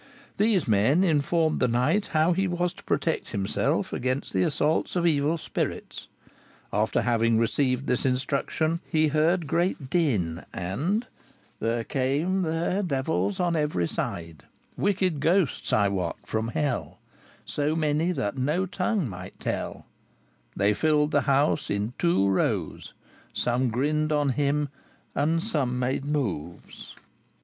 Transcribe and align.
These 0.37 0.67
men 0.67 1.03
informed 1.03 1.59
the 1.59 1.67
knight 1.67 2.07
how 2.07 2.33
he 2.33 2.47
was 2.47 2.73
to 2.73 2.83
protect 2.85 3.29
himself 3.29 3.93
against 3.93 4.33
the 4.33 4.41
assaults 4.41 4.95
of 4.95 5.05
evil 5.05 5.37
spirits. 5.37 6.07
After 6.73 7.03
having 7.03 7.37
received 7.37 7.85
this 7.85 8.03
instruction, 8.03 8.79
he 8.89 9.09
heard 9.09 9.45
"grete 9.45 9.91
dynn," 9.91 10.43
and 10.53 11.05
"Then 11.59 11.83
come 11.83 12.41
ther 12.45 12.81
develes 12.81 13.39
on 13.39 13.55
every 13.55 13.85
syde, 13.87 14.39
Wykked 14.75 15.19
gostes, 15.19 15.71
I 15.71 15.87
wote, 15.87 16.15
fro 16.25 16.41
Helle, 16.47 16.97
So 17.45 17.75
mony 17.75 18.11
that 18.11 18.35
no 18.35 18.65
tonge 18.65 19.07
mygte 19.07 19.37
telle: 19.41 19.85
They 20.55 20.73
fylled 20.73 21.11
the 21.11 21.21
hows 21.21 21.69
yn 21.69 21.93
two 21.99 22.27
rowes; 22.27 22.93
Some 23.33 23.69
grenned 23.69 24.11
on 24.11 24.29
hym 24.29 24.69
and 25.13 25.43
some 25.43 25.77
mad 25.77 26.05
mowes." 26.05 26.95